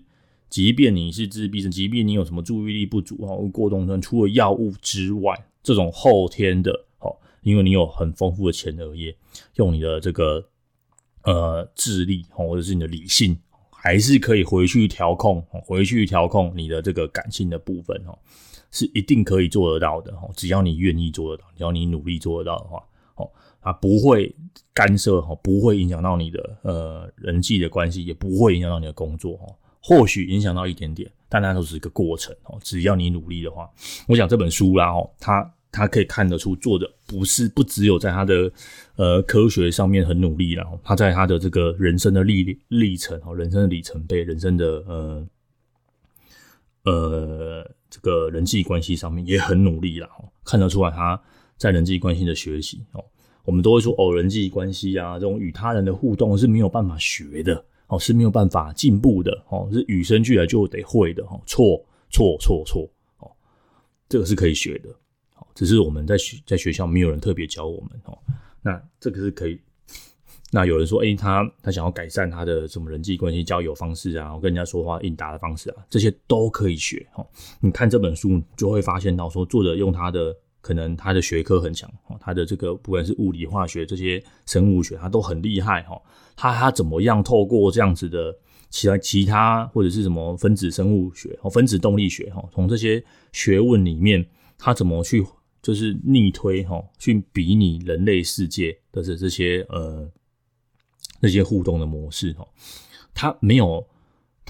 [0.50, 6.84] 即便你是自闭症，即便你有什么注意力不足，哈，过动症，除了药物之外，这种后天的。
[7.48, 9.16] 因为你有很丰富的前额叶，
[9.54, 10.46] 用你的这个
[11.22, 13.38] 呃智力或者是你的理性，
[13.70, 18.18] 还是可以回去调控，回去调控你的这个感性的部分哦，
[18.70, 20.30] 是一定可以做得到的哦。
[20.36, 22.84] 只要你愿意做得到，只要你努力做得到的话，
[23.14, 23.30] 哦，
[23.62, 24.34] 它不会
[24.74, 29.54] 干涉哦，不会影响到你的呃人际的关系，也不会影响到你的工作哦。
[29.80, 32.58] 或许影响到一点点，但那都是一个过程哦。
[32.62, 33.70] 只要你努力的话，
[34.06, 35.54] 我想这本书啦哦，它。
[35.70, 38.50] 他可以看得出，做的不是不只有在他的
[38.96, 45.28] 呃科学上面很努力，然后他在他的这个人生的历历程哦，人生的里程碑，人生的呃
[46.84, 50.08] 呃这个人际关系上面也很努力了，
[50.44, 51.20] 看得出来他
[51.56, 53.04] 在人际关系的学习哦。
[53.44, 61.40] 我们都会说哦，人际关系啊，这种与他人的互动是没有办法学的哦，是没有办法进步的哦，是与生俱来就得会的哦。
[61.46, 62.86] 错错错错
[63.18, 63.30] 哦，
[64.06, 64.88] 这个是可以学的。
[65.58, 68.16] 只是我们在学在学校没有人特别教我们哦，
[68.62, 69.60] 那这个是可以。
[70.52, 77.26] 那有人说，哎、他他想要改善他的什么人际关系、交友方式啊，跟人家说话应答的方式啊，这些都可以学哦。
[77.58, 86.00] 你看这本书就会发现到，说作者用他的可能他的学科很强哦，他的这个不管是物理、化学这些生物学，他都很厉害哈。
[86.36, 88.32] 他他怎么样透过这样子的
[88.70, 94.24] 其他其他或者是什么分子生物学哦、分子动力学哈，从这些学问里面。
[94.60, 95.24] 他怎么去
[95.68, 100.10] 就是逆推哈，去比拟人类世界的这这些呃
[101.20, 102.48] 那些互动的模式哈，
[103.12, 103.86] 它没有。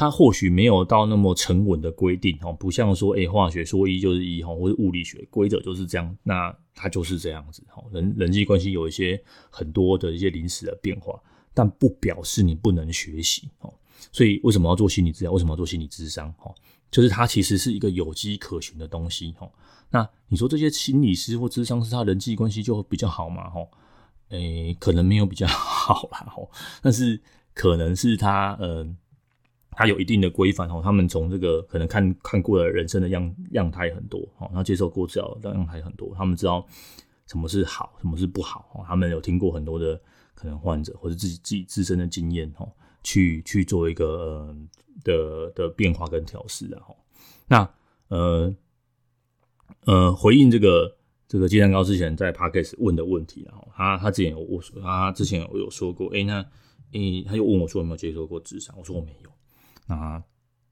[0.00, 7.83] 它或许没有到那么沉稳的规定哦，不像说，诶化学说一就是一哈，或者物理学规则就是这样，那它就是这样子哈。
[7.90, 11.20] 人人际关系有一些很多的一些临时的变化，
[11.52, 13.74] 但不表示你不能学习哦。
[14.12, 15.33] 所以为什么要做心理治疗？
[15.33, 16.33] 为什么要做心理咨商？
[16.35, 16.54] 哈，
[16.90, 19.35] 就是它其实是一个有迹可循的东西。
[19.90, 23.48] 那你说这些心理师或咨商师，他人际关系就比较好吗？
[23.51, 23.61] 哈，
[24.29, 26.27] 诶，可能没有比较好啦，
[26.83, 27.20] 但是
[27.55, 28.96] 可能是他嗯。
[29.70, 36.66] 他有一定的规范哦，他们从这个可能看看过的人生的样样态很多哦，然后接受过治疗的样态很多，他们知道
[37.29, 40.01] 什么是好，什么是不好，他们有听过很多的
[40.35, 42.68] 可能患者或者自己自己自身的经验哦，
[43.09, 44.57] 去去做一个呃
[45.03, 46.83] 的的变化跟调试啊，
[47.47, 47.71] 那
[48.09, 48.55] 呃
[49.87, 50.94] 呃回应这个
[51.27, 56.44] 这个鸡蛋糕之前在 Podcast 问的问题啊，他他之前有我他之前有有说过，哎那
[56.92, 59.31] 诶他又问我说有没有接受过智商，我说我没有。
[59.87, 60.23] 那，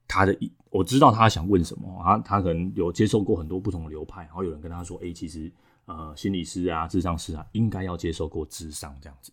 [0.07, 0.37] 他的
[0.69, 5.51] 我知道他想问什么啊，他可能有接受过很多不同的流派，然后有人跟他说，哎，其实
[5.85, 9.31] 呃，心理师啊、智商师啊，应该要接受过智商这样子。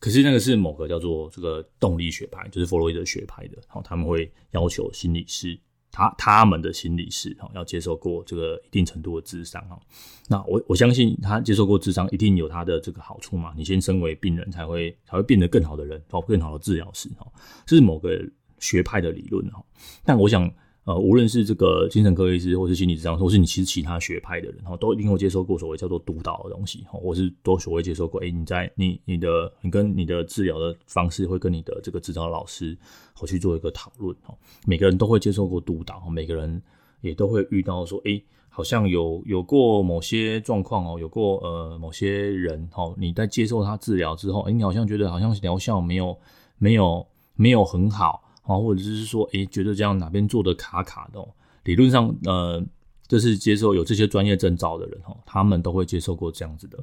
[0.00, 5.56] 可是那个是某个叫做这个动力学派，就是弗洛伊德学派的，好，他们会要求心理师，
[5.92, 9.78] 他他们的心理师哈，要接受过这个一定程度的智商哈。
[10.26, 13.52] 那我我相信他接受过智商，一定有他的这个好处嘛。
[13.56, 17.30] 你先身为病人，才会才会变得更好的人，哦，更好的治疗师哈。
[17.64, 18.20] 这是某个。
[18.62, 19.64] 学派的理论哈，
[20.04, 20.44] 但我想，
[20.90, 32.76] 呃，无论是这个精神科医师，或是心理咨商，或是你其实其他学派的人哈，都一定会接受过所谓叫做督导的东西哈，或是都所谓接受过，哎，你在你你的你跟你的治疗的方式会跟你的这个指导老师
[33.12, 36.60] 好去做一个讨论哈，每个人都会接受过督导，每个人
[37.02, 46.18] 也都会遇到说，哎，好像有有过某些状况哦，有过呃某些人哈，你在接受他治疗之后，哎，你好像觉得好像疗效没有
[46.58, 48.24] 没有没有很好。
[48.42, 51.24] 啊，或者是说，诶、欸，觉得这样哪边做的卡卡的，
[51.64, 52.64] 理论上，呃，
[53.06, 56.78] 就是接受有这些专业证照的人，哈，他们都会接受过这样子的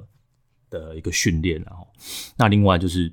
[0.69, 1.87] 的一个训练，然后，
[2.37, 3.11] 那另外就是，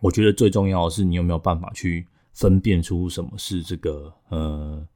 [0.00, 4.86] 我觉得最重要的是，你有没有办法去分辨出什么是这个，呃，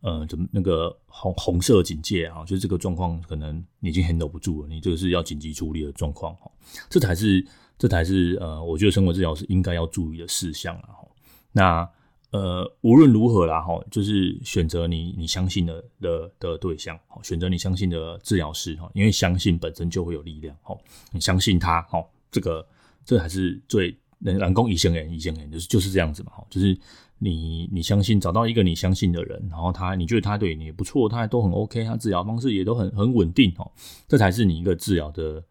[0.00, 2.40] 呃，怎么那个红红色警戒啊？
[2.44, 6.50] 就是这个状况可能你已经 handle 不住了，你这个是要紧急处理的状况，哈，
[6.88, 11.08] 这才是，这才是，呃，我觉得生活治疗是应该要注意的事项，然后，
[11.52, 11.88] 那。
[12.36, 20.76] 呃，无论如何啦，哈，就是选择你你相信的的的对象，选择你相信的治疗师，哈，因为相信本身就会有力量，哈，
[21.12, 22.66] 你相信他，哈，这个
[23.06, 26.78] 这还是最能能攻一线人，一线人就是就是这样子嘛，哈，就是
[27.18, 33.66] 你你相信找到一个你相信的人，然后他你觉得他对你也不错，他都很 OK，他治疗方式也都很很稳定，哈，
[34.06, 35.42] 这才是你一个治疗的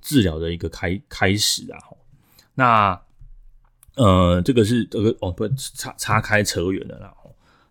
[0.00, 1.78] 治疗的一个开开始啊，
[2.54, 3.02] 那。
[3.96, 7.14] 呃，这个是这个哦，不，岔岔开扯远了啦。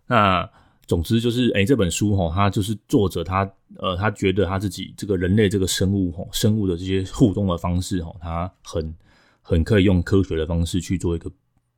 [0.06, 0.50] 那
[0.86, 8.94] 总之就是，哎、欸，这本书哈，它就是作者他呃，他觉得他自己这个人类这个生物哈，生物的这些互动的方式哈，他很
[9.40, 11.30] 很可以用科学的方式去做一个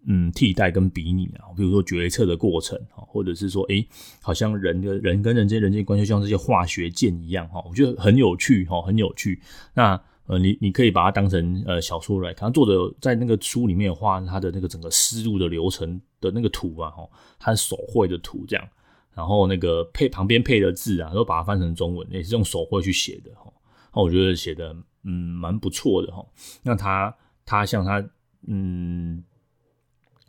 [0.07, 3.87] 嗯替代跟比拟啊，比如说决策的过程哈，或者是说，哎、
[4.22, 9.42] 好像人的人跟人之间人际关系像这些化学键一样哈，我觉得很有趣哈，很有趣。
[9.74, 10.00] 那
[10.32, 17.06] 呃，你你可以把它当成呃小说来看，作者在那个书里面画他的那个整个思路的流程的那个图啊，哈，
[17.38, 18.66] 他手绘的图这样，
[19.12, 23.52] 然后那个配旁边配的字啊，都把它翻成中文，也是用手绘去写的哈，
[23.94, 26.24] 那我觉得写的嗯蛮不错的哈。
[26.62, 27.14] 那他
[27.44, 28.02] 他像他
[28.46, 29.22] 嗯，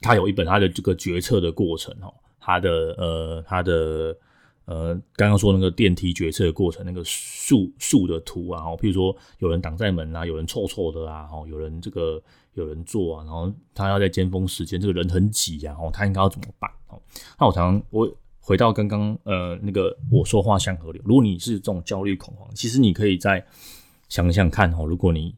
[0.01, 4.13] 他有一本他的这个决策的过程哈，他的呃他的。
[4.65, 12.23] 呃，刚刚说那个电梯决策的过程，那个树树的图啊，譬如说有人挡在门啊，有人臭臭的啊，有人这个
[12.53, 16.71] 有人坐啊，然后他要在尖峰时间，这个人很挤啊，他应该要怎么办？
[16.87, 17.01] 哦
[17.37, 23.45] 那我常常我回到刚刚呃那个我说话像河流，如果你是这种焦虑恐慌，其实你可以再
[24.07, 25.35] 想想看哦，如果你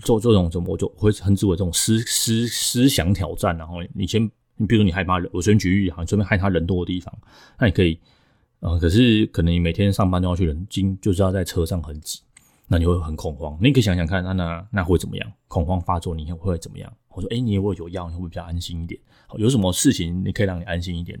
[0.00, 7.16] 做这种什么，我就会称之为这种思思思想挑战，然后你先，你比如说你害怕，我先举例哈，你随便害他人多的地方，
[7.60, 7.96] 那你可以。
[8.60, 12.20] 啊、可是可能你每天上班都要去人经，就是要在车上很挤，
[12.66, 13.56] 那你会很恐慌。
[13.60, 15.32] 你可以想想看，那那那会怎么样？
[15.46, 16.92] 恐慌发作，你会怎么样？
[17.10, 19.00] 我说，哎、你也会有药，你会比较安心一点？
[19.36, 21.18] 有什么事情你可以让你安心一点？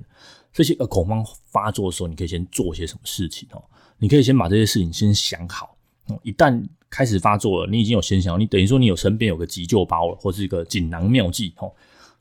[0.52, 3.62] 这些呃恐慌发作的时候，你可以先做些什么事情哦？
[3.98, 5.76] 你可以先把这些事情先想好。
[6.22, 11.70] 一旦开始发作了，你已经有先想，你等于说你有身边有个急救包了，或是一个锦囊妙计哦。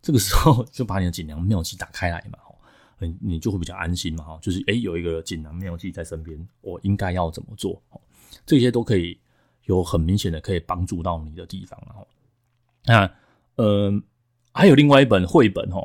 [0.02, 2.38] 这个时候 就把你的锦囊妙计打开来嘛。
[3.00, 7.82] 你你就会比较安心嘛哈，就是诶有一个锦囊妙计在身边，我应该要怎么做？
[8.46, 9.18] 这些都可以
[9.66, 12.08] 有很明显的可以帮助到你的地方，然后
[12.86, 13.12] 那
[13.56, 13.92] 呃
[14.52, 15.82] 还有另外一本绘本哈，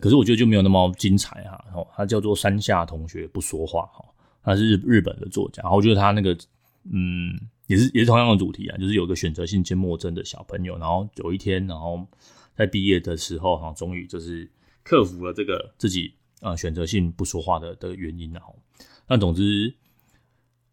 [0.00, 4.04] 可是我觉得就没有那么精彩哈，然后它叫做山下同学不说话哈，
[4.42, 6.36] 它是日日本的作家，然后我觉得他那个
[6.90, 12.06] 嗯也是也是同样的主题啊，就是有个选择性缄默症的小朋友，然后有一天然后
[12.56, 14.50] 在毕业的时候哈，终于就是
[14.82, 16.14] 克服了这个自己。
[16.40, 18.56] 啊、呃，选择性不说话的的原因，然后，
[19.08, 19.74] 那总之，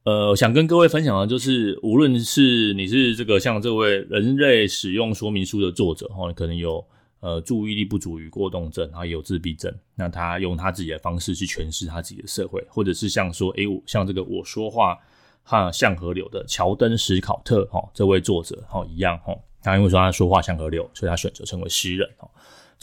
[0.03, 6.86] 呃，想跟各位分享的，就是无论是你是这个像这位人类使用说明书的作者，哈，可能有
[7.20, 14.97] 呃注意力不足与过动症，然后也有自闭症，那他用他自己的方式去诠释他自己的社会，或者是像说，诶，像这个我说话
[15.41, 22.30] 哈像河流的乔登史考特，哈，这位作者，哈，一样，哈，他因为说他说话像河流，所以他选择成为诗人，哈。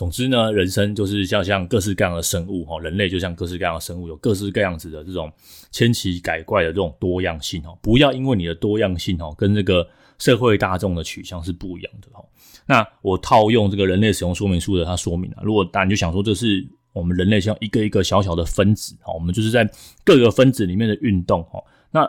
[0.03, 5.33] 总之呢，人生就是像像各式各样的生物哈，人类就像各式各样的生物，有各式各样子的这种
[5.71, 7.79] 千奇百怪的这种多样性哦。
[7.81, 9.87] 不要因为你的多样性哦，跟这个
[10.19, 12.25] 社会大众的取向是不一样的哦。
[12.67, 19.71] 那我套用这个人类使用说明书的，它说明了，如果大家就想说这是我们人类像一个一个小小的分子哦，我们就是在
[20.03, 21.63] 各个分子里面的运动哦。
[21.93, 22.03] 那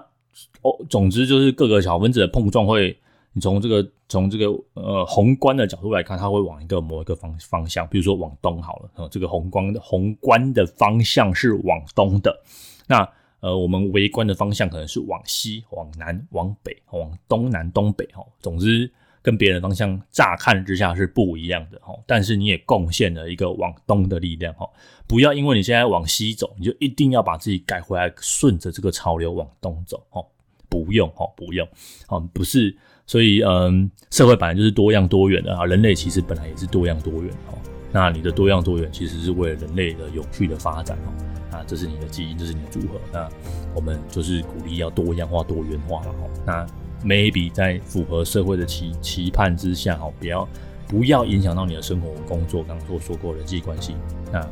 [0.64, 2.98] 哦，总之就是各个小分子的碰撞会。
[3.34, 12.40] 你从这个从这个呃宏观的角度来看，它会往一个某一个方方向，比如说往东好了，呃，这个宏观的宏观的方向是往东的，
[12.88, 13.10] 那
[13.40, 18.24] 呃我们微观的方向可能是往西、往南、往北、往东南、东北哈。
[18.40, 18.92] 总之，
[19.24, 24.70] 跟别人的方向乍看之下是不一样的哈，但是你也贡献了一个往东的力量哈。
[25.08, 30.24] 不要因为你现在往西走，你就一定要把自己改回来，顺着这个潮流往东走哦。
[30.70, 31.68] 不用哈，不用，
[32.08, 32.76] 啊，不是。
[33.06, 37.58] 所以，嗯，社会本来就是多样多元的啊，人类其实本来也是多样多元哦。
[37.92, 41.10] 那你的多样多元其实是为了人类的永续的发展哦。
[41.52, 43.00] 啊，这是你的基因，这是你的组合。
[43.12, 43.30] 那
[43.76, 46.28] 我们就是鼓励要多样化、多元化了哈。
[46.46, 46.68] 那
[47.08, 50.48] maybe 在符合社会的期期盼之下，哈，不要
[50.88, 52.64] 不要影响到你的生活、工作。
[52.64, 53.96] 刚刚说说过人际关系，
[54.32, 54.44] 那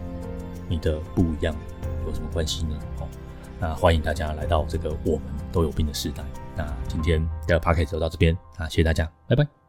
[0.69, 1.55] 你的不一样
[2.05, 2.77] 有什么关系呢？
[2.99, 3.07] 哦，
[3.59, 6.23] 那欢迎大家来到这个我们都有病的时代。
[6.55, 9.60] 那今天的 podcast 就到这边啊，谢谢大家，拜拜。